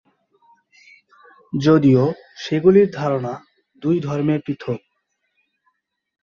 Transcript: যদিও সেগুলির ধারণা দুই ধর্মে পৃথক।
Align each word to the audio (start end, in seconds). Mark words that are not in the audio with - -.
যদিও 1.53 2.03
সেগুলির 2.37 2.87
ধারণা 2.91 3.33
দুই 3.81 3.95
ধর্মে 3.99 4.35
পৃথক। 4.45 4.79